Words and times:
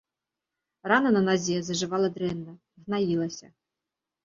Рана 0.91 1.11
на 1.17 1.21
назе 1.27 1.59
зажывала 1.69 2.09
дрэнна, 2.17 2.53
гнаілася. 2.87 3.47